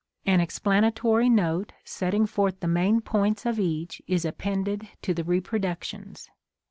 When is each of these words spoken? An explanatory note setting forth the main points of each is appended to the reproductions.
An 0.25 0.41
explanatory 0.41 1.29
note 1.29 1.73
setting 1.85 2.25
forth 2.25 2.59
the 2.59 2.67
main 2.67 3.01
points 3.01 3.45
of 3.45 3.59
each 3.59 4.01
is 4.07 4.25
appended 4.25 4.87
to 5.03 5.13
the 5.13 5.23
reproductions. 5.23 6.27